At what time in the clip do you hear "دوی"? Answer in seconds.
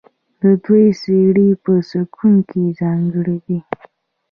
0.63-0.85